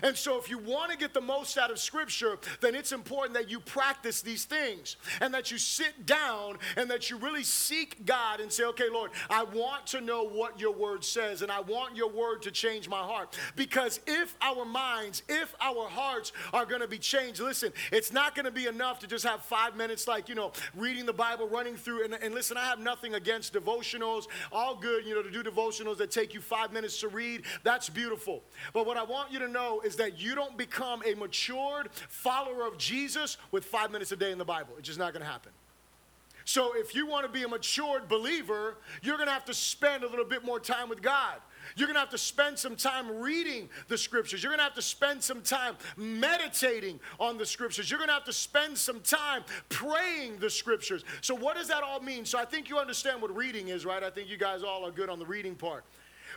[0.02, 3.34] And so, if you want to get the most out of Scripture, then it's important
[3.34, 8.04] that you practice these things and that you sit down and that you really seek
[8.04, 11.60] God and say, okay, Lord, I want to know what your word says and I
[11.60, 13.38] want your word to change my heart.
[13.56, 18.34] Because if our minds, if our hearts are going to be changed, listen, it's not
[18.34, 21.48] going to be enough to just have five minutes like, you know, reading the Bible,
[21.48, 22.04] running through.
[22.04, 25.98] And, and listen, I have nothing against devotionals, all good, you know, to do devotionals
[25.98, 27.42] that take you five minutes to read.
[27.62, 28.42] That's beautiful.
[28.72, 32.66] But what I want you to know is that you don't become a matured follower
[32.66, 34.74] of Jesus with five minutes a day in the Bible.
[34.78, 35.52] It's just not going to happen.
[36.44, 40.04] So if you want to be a matured believer, you're going to have to spend
[40.04, 41.36] a little bit more time with God.
[41.76, 44.42] You're going to have to spend some time reading the scriptures.
[44.42, 47.90] You're going to have to spend some time meditating on the scriptures.
[47.90, 51.04] You're going to have to spend some time praying the scriptures.
[51.22, 52.26] So, what does that all mean?
[52.26, 54.02] So, I think you understand what reading is, right?
[54.02, 55.84] I think you guys all are good on the reading part.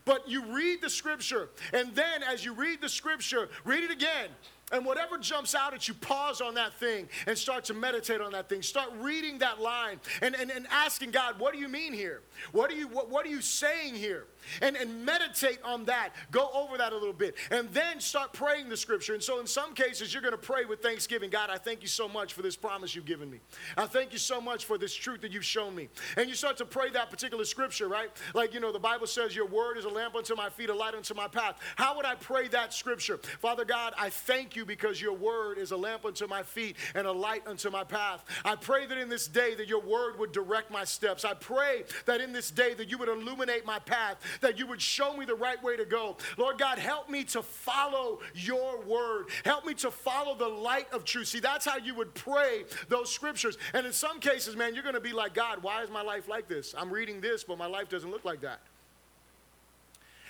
[0.08, 4.30] But you read the scripture, and then as you read the scripture, read it again.
[4.72, 8.34] And whatever jumps out at you, pause on that thing and start to meditate on
[8.34, 8.62] that thing.
[8.62, 12.22] Start reading that line and, and, and asking God, what do you mean here?
[12.52, 14.28] What are you, what, what are you saying here?
[14.62, 16.12] and, and meditate on that.
[16.32, 17.36] Go over that a little bit.
[17.52, 19.14] And then start praying the scripture.
[19.14, 21.88] And so, in some cases, you're going to pray with thanksgiving God, I thank you
[21.88, 23.40] so much for this promise you've given me.
[23.78, 25.90] I thank you so much for this truth that you've shown me.
[26.16, 28.10] And you start to pray that particular scripture, right?
[28.34, 30.74] Like, you know, the Bible says, Your word is a lamp unto my feet, a
[30.74, 31.60] light unto my path.
[31.76, 33.20] How would I pray that scripture?
[33.40, 37.08] Father God, I thank you because your word is a lamp unto my feet and
[37.08, 38.24] a light unto my path.
[38.44, 41.26] I pray that in this day that your word would direct my steps.
[41.26, 44.82] I pray that in this day that you would illuminate my path, that you would
[44.82, 46.18] show me the right way to go.
[46.38, 49.28] Lord God, help me to follow your word.
[49.46, 51.28] Help me to follow the light of truth.
[51.28, 53.58] See, that's how you would pray those scriptures.
[53.74, 56.28] And in some cases, man, you're going to be like, God, why is my life
[56.28, 56.74] like this?
[56.78, 58.60] I'm reading this, but my life doesn't look like that.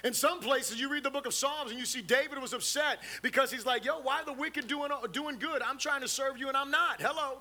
[0.04, 3.00] In some places, you read the book of Psalms and you see David was upset
[3.22, 5.62] because he's like, yo, why are the wicked doing, doing good?
[5.62, 7.02] I'm trying to serve you and I'm not.
[7.02, 7.40] Hello.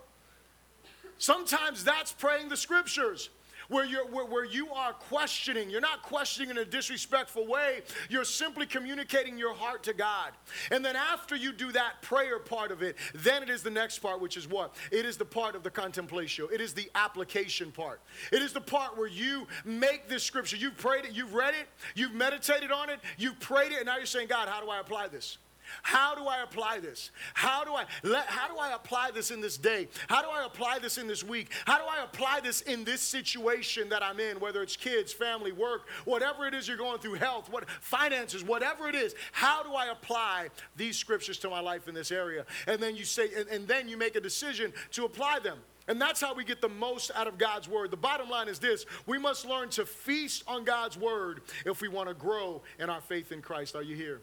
[1.19, 3.31] Sometimes that's praying the scriptures
[3.69, 5.71] where, you're, where, where you are questioning.
[5.71, 10.33] You're not questioning in a disrespectful way, you're simply communicating your heart to God.
[10.71, 13.99] And then after you do that prayer part of it, then it is the next
[13.99, 14.75] part, which is what?
[14.91, 18.01] It is the part of the contemplation, it is the application part.
[18.33, 20.57] It is the part where you make this scripture.
[20.57, 23.97] You've prayed it, you've read it, you've meditated on it, you've prayed it, and now
[23.97, 25.39] you're saying, God, how do I apply this?
[25.83, 27.11] How do I apply this?
[27.35, 29.89] How do I let, how do I apply this in this day?
[30.09, 31.51] How do I apply this in this week?
[31.67, 35.53] How do I apply this in this situation that I'm in, whether it's kids, family,
[35.53, 39.15] work, whatever it is you're going through, health, what finances, whatever it is.
[39.33, 42.45] How do I apply these scriptures to my life in this area?
[42.67, 45.59] And then you say and, and then you make a decision to apply them.
[45.89, 47.93] And that's how we get the most out of God's word.
[47.93, 51.89] The bottom line is this we must learn to feast on God's word if we
[51.89, 53.77] want to grow in our faith in Christ.
[53.77, 54.21] Are you here?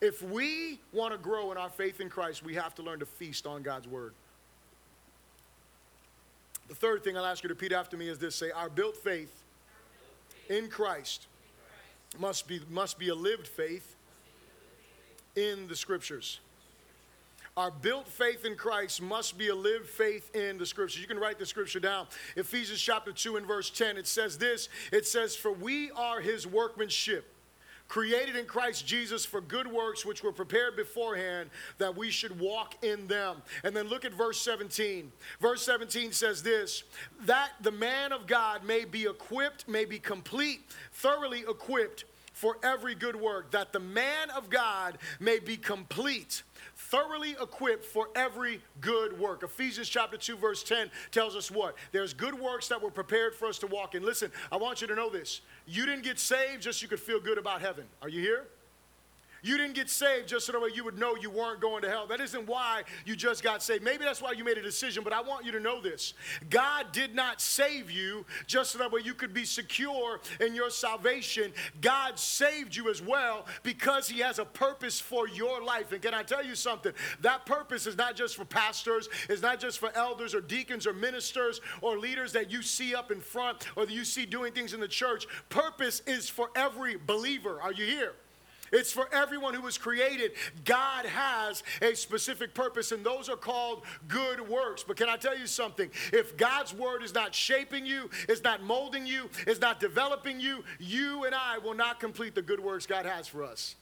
[0.00, 3.06] If we want to grow in our faith in Christ, we have to learn to
[3.06, 4.14] feast on God's word.
[6.68, 8.96] The third thing I'll ask you to repeat after me is this say, Our built
[8.96, 9.32] faith
[10.48, 11.26] in Christ
[12.18, 13.96] must be, must be a lived faith
[15.34, 16.40] in the scriptures.
[17.56, 21.00] Our built faith in Christ must be a lived faith in the scriptures.
[21.00, 22.06] You can write the scripture down.
[22.36, 26.46] Ephesians chapter 2 and verse 10, it says this it says, For we are his
[26.46, 27.34] workmanship
[27.88, 32.76] created in Christ Jesus for good works which were prepared beforehand that we should walk
[32.84, 33.42] in them.
[33.64, 35.10] And then look at verse 17.
[35.40, 36.84] Verse 17 says this
[37.22, 40.60] that the man of God may be equipped, may be complete,
[40.92, 42.04] thoroughly equipped
[42.38, 46.44] for every good work, that the man of God may be complete
[46.78, 49.42] thoroughly equipped for every good work.
[49.42, 51.74] Ephesians chapter 2, verse 10 tells us what?
[51.92, 54.04] There's good works that were prepared for us to walk in.
[54.04, 55.40] Listen, I want you to know this.
[55.66, 57.84] You didn't get saved just so you could feel good about heaven.
[58.00, 58.46] Are you here?
[59.42, 61.88] You didn't get saved just so that way you would know you weren't going to
[61.88, 62.06] hell.
[62.06, 63.84] That isn't why you just got saved.
[63.84, 66.14] Maybe that's why you made a decision, but I want you to know this.
[66.50, 70.70] God did not save you just so that way you could be secure in your
[70.70, 71.52] salvation.
[71.80, 75.92] God saved you as well because He has a purpose for your life.
[75.92, 76.92] And can I tell you something?
[77.20, 80.92] That purpose is not just for pastors, it's not just for elders or deacons or
[80.92, 84.74] ministers or leaders that you see up in front or that you see doing things
[84.74, 85.26] in the church.
[85.48, 87.60] Purpose is for every believer.
[87.60, 88.14] Are you here?
[88.72, 90.32] It's for everyone who was created.
[90.64, 94.84] God has a specific purpose, and those are called good works.
[94.86, 95.90] But can I tell you something?
[96.12, 100.64] If God's word is not shaping you, is not molding you, is not developing you,
[100.78, 103.76] you and I will not complete the good works God has for us.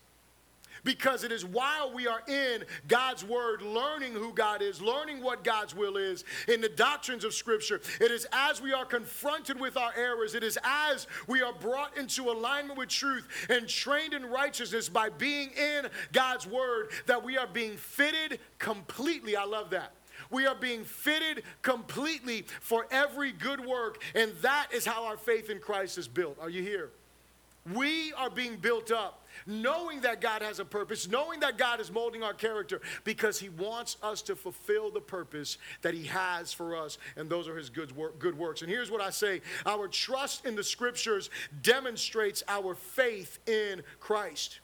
[0.86, 5.42] Because it is while we are in God's word, learning who God is, learning what
[5.42, 9.76] God's will is in the doctrines of Scripture, it is as we are confronted with
[9.76, 14.24] our errors, it is as we are brought into alignment with truth and trained in
[14.26, 19.34] righteousness by being in God's word that we are being fitted completely.
[19.34, 19.92] I love that.
[20.30, 25.50] We are being fitted completely for every good work, and that is how our faith
[25.50, 26.38] in Christ is built.
[26.40, 26.90] Are you here?
[27.74, 31.90] We are being built up knowing that God has a purpose, knowing that God is
[31.90, 36.76] molding our character because He wants us to fulfill the purpose that He has for
[36.76, 38.62] us, and those are His good, work, good works.
[38.62, 41.30] And here's what I say our trust in the scriptures
[41.62, 44.60] demonstrates our faith in Christ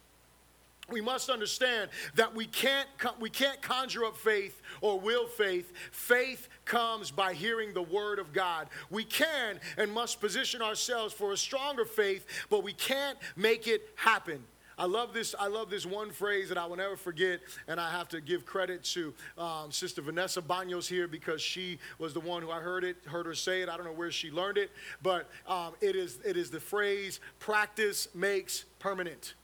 [0.92, 2.88] we must understand that we can't,
[3.20, 5.72] we can't conjure up faith or will faith.
[5.90, 8.68] Faith comes by hearing the word of God.
[8.90, 13.88] We can and must position ourselves for a stronger faith, but we can't make it
[13.94, 14.44] happen.
[14.78, 15.34] I love this.
[15.38, 18.46] I love this one phrase that I will never forget, and I have to give
[18.46, 22.84] credit to um, Sister Vanessa Banos here because she was the one who I heard
[22.84, 23.68] it, heard her say it.
[23.68, 24.70] I don't know where she learned it,
[25.02, 29.34] but um, it is it is the phrase "practice makes permanent."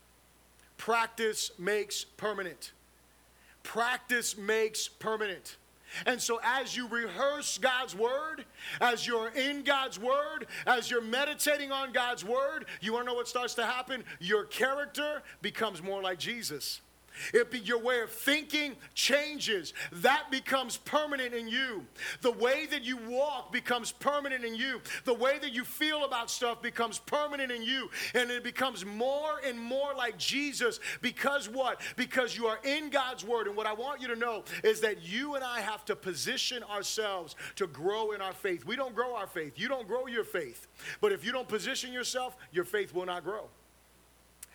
[0.77, 2.73] Practice makes permanent.
[3.65, 5.57] Practice makes permanent.
[6.07, 8.45] And so, as you rehearse God's word,
[8.81, 13.17] as you're in God's word, as you're meditating on God's word, you want to know
[13.17, 14.05] what starts to happen?
[14.21, 16.81] Your character becomes more like Jesus.
[17.33, 19.75] It be your way of thinking changes.
[19.93, 21.87] That becomes permanent in you.
[22.23, 24.81] The way that you walk becomes permanent in you.
[25.05, 27.91] The way that you feel about stuff becomes permanent in you.
[28.15, 31.81] And it becomes more and more like Jesus because what?
[31.97, 33.47] Because you are in God's word.
[33.47, 36.63] And what I want you to know is that you and I have to position
[36.65, 38.65] ourselves to grow in our faith.
[38.65, 39.55] We don't grow our faith.
[39.57, 40.67] You don't grow your faith.
[41.01, 43.49] But if you don't position yourself, your faith will not grow.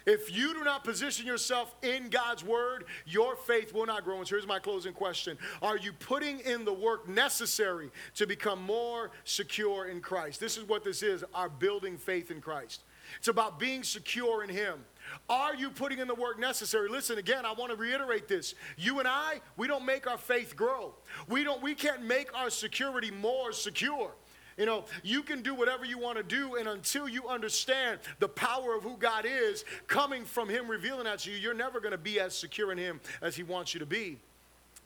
[0.06, 4.18] If you do not position yourself in God's word, your faith will not grow.
[4.18, 8.62] And so here's my closing question Are you putting in the work necessary to become
[8.62, 10.40] more secure in Christ?
[10.40, 12.84] This is what this is our building faith in Christ.
[13.18, 14.86] It's about being secure in Him.
[15.30, 16.90] Are you putting in the work necessary?
[16.90, 18.56] Listen again, I want to reiterate this.
[18.78, 20.96] You and I, we don't make our faith grow.
[21.28, 24.12] We don't we can't make our security more secure.
[24.58, 28.28] You know, you can do whatever you want to do, and until you understand the
[28.28, 31.92] power of who God is coming from Him revealing that to you, you're never going
[31.92, 34.18] to be as secure in Him as He wants you to be.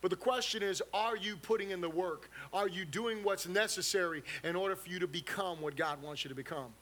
[0.02, 2.30] But the question is are you putting in the work?
[2.54, 6.30] Are you doing what's necessary in order for you to become what God wants you
[6.30, 6.74] to become,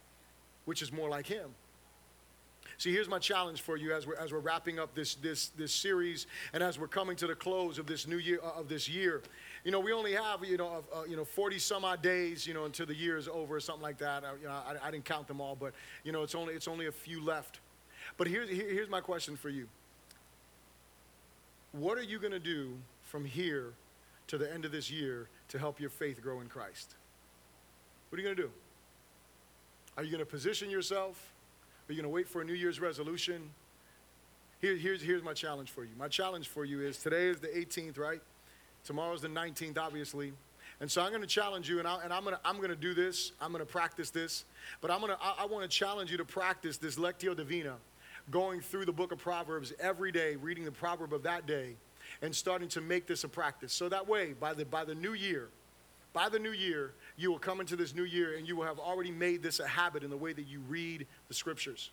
[0.66, 1.50] which is more like Him?
[2.78, 5.74] See, here's my challenge for you as we're, as we're wrapping up this, this, this
[5.74, 8.90] series and as we're coming to the close of this new year, uh, of this
[8.90, 9.22] year
[9.66, 12.54] you know, we only have, you know, uh, you know, 40 some odd days, you
[12.54, 14.24] know, until the year is over or something like that.
[14.24, 15.74] I, you know, I, I, didn't count them all, but,
[16.04, 17.60] you know, it's only, it's only a few left.
[18.16, 19.68] But here's, here's my question for you.
[21.72, 23.74] What are you going to do from here
[24.28, 26.94] to the end of this year to help your faith grow in Christ?
[28.10, 28.52] What are you going to do?
[29.98, 31.34] Are you going to position yourself?
[31.88, 33.52] Are you going to wait for a New Year's resolution?
[34.60, 35.92] Here, here's, here's my challenge for you.
[36.00, 38.22] My challenge for you is today is the 18th, right?
[38.84, 40.34] Tomorrow's the 19th, obviously.
[40.80, 42.70] And so I'm going to challenge you, and, I, and I'm going to I'm going
[42.70, 43.32] to do this.
[43.40, 44.46] I'm going to practice this,
[44.82, 47.76] but I'm going to I, I want to challenge you to practice this lectio divina,
[48.30, 51.76] going through the book of Proverbs every day, reading the proverb of that day,
[52.22, 53.72] and starting to make this a practice.
[53.72, 55.48] So that way, by the by the new year,
[56.12, 58.80] by the new year, you will come into this new year, and you will have
[58.80, 61.92] already made this a habit in the way that you read the scriptures.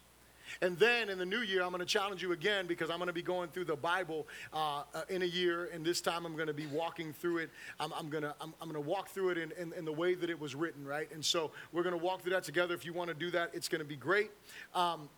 [0.61, 3.07] And then in the new year, I'm going to challenge you again because I'm going
[3.07, 6.35] to be going through the Bible uh, uh, in a year, and this time I'm
[6.35, 7.51] going to be walking through it.
[7.81, 9.93] I'm, I'm going to I'm, I'm going to walk through it in, in, in, the
[9.93, 11.11] way that it was written, right?
[11.13, 12.75] And so we're going to walk through that together.
[12.75, 14.31] If you want to do that, it's going to be great.
[14.75, 15.09] Um,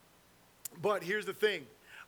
[0.80, 1.66] but here's the thing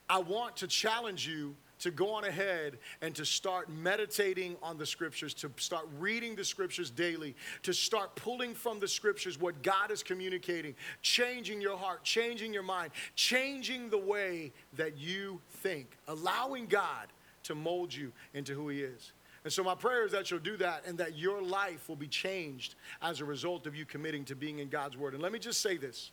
[0.08, 4.86] I want to challenge you to go on ahead and to start meditating on the
[4.86, 9.90] scriptures, to start reading the scriptures daily, to start pulling from the scriptures what God
[9.90, 16.66] is communicating, changing your heart, changing your mind, changing the way that you think, allowing
[16.66, 17.08] God
[17.44, 19.12] to mold you into who He is.
[19.44, 22.08] And so, my prayer is that you'll do that and that your life will be
[22.08, 25.14] changed as a result of you committing to being in God's Word.
[25.14, 26.10] And let me just say this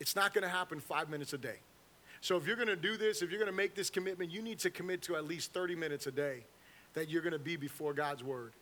[0.00, 1.58] it's not going to happen five minutes a day.
[2.22, 4.42] So if you're going to do this, if you're going to make this commitment, you
[4.42, 6.44] need to commit to at least 30 minutes a day
[6.94, 8.52] that you're going to be before God's word.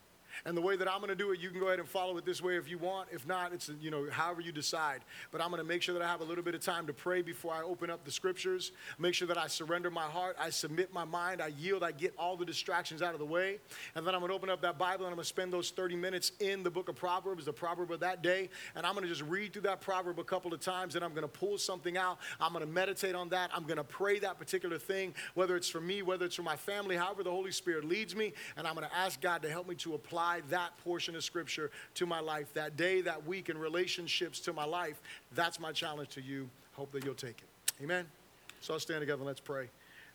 [0.45, 2.17] And the way that I'm going to do it, you can go ahead and follow
[2.17, 3.09] it this way if you want.
[3.13, 5.01] If not, it's, you know, however you decide.
[5.31, 6.93] But I'm going to make sure that I have a little bit of time to
[6.93, 8.73] pray before I open up the scriptures.
[8.99, 12.15] Make sure that I surrender my heart, I submit my mind, I yield, I get
[12.19, 13.59] all the distractions out of the way.
[13.95, 15.71] And then I'm going to open up that Bible and I'm going to spend those
[15.71, 18.49] 30 minutes in the book of Proverbs, the proverb of that day.
[18.75, 21.13] And I'm going to just read through that proverb a couple of times and I'm
[21.13, 22.19] going to pull something out.
[22.41, 23.51] I'm going to meditate on that.
[23.55, 26.57] I'm going to pray that particular thing, whether it's for me, whether it's for my
[26.57, 28.33] family, however the Holy Spirit leads me.
[28.57, 30.20] And I'm going to ask God to help me to apply
[30.51, 34.65] that portion of Scripture to my life that day, that week, in relationships to my
[34.65, 35.01] life.
[35.33, 36.49] That's my challenge to you.
[36.73, 37.83] Hope that you'll take it.
[37.83, 38.07] Amen.
[38.61, 39.69] So let's stand together and let's pray.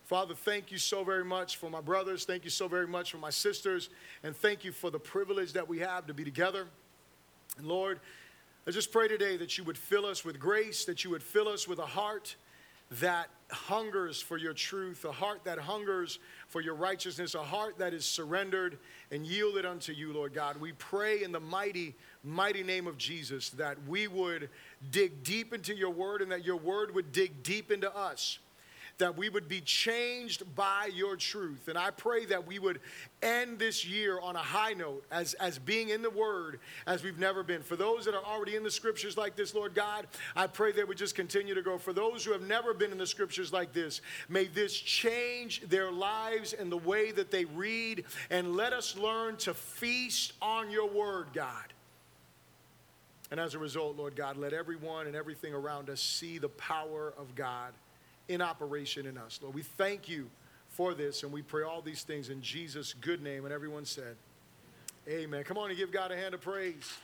[0.04, 2.24] Father, thank you so very much for my brothers.
[2.24, 3.90] Thank you so very much for my sisters.
[4.22, 6.68] And thank you for the privilege that we have to be together.
[7.58, 7.98] And Lord,
[8.68, 11.48] I just pray today that you would fill us with grace, that you would fill
[11.48, 12.36] us with a heart
[13.00, 16.18] that hungers for your truth, a heart that hungers
[16.48, 18.78] for your righteousness, a heart that is surrendered
[19.10, 20.60] and yielded unto you, Lord God.
[20.60, 24.48] We pray in the mighty, mighty name of Jesus that we would
[24.90, 28.38] dig deep into your word and that your word would dig deep into us
[28.98, 31.68] that we would be changed by your truth.
[31.68, 32.80] And I pray that we would
[33.22, 37.18] end this year on a high note as, as being in the Word as we've
[37.18, 37.62] never been.
[37.62, 40.84] For those that are already in the Scriptures like this, Lord God, I pray they
[40.84, 41.76] would just continue to grow.
[41.76, 45.92] For those who have never been in the Scriptures like this, may this change their
[45.92, 48.04] lives and the way that they read.
[48.30, 51.72] And let us learn to feast on your Word, God.
[53.30, 57.12] And as a result, Lord God, let everyone and everything around us see the power
[57.18, 57.72] of God
[58.28, 59.38] in operation in us.
[59.42, 60.30] Lord, we thank you
[60.68, 63.44] for this and we pray all these things in Jesus' good name.
[63.44, 64.16] And everyone said,
[65.08, 65.44] Amen.
[65.44, 66.98] Come on and give God a hand of praise.